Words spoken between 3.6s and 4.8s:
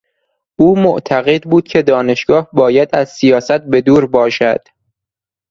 به دور باشد.